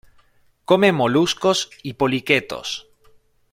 [0.65, 2.87] Come moluscos y poliquetos.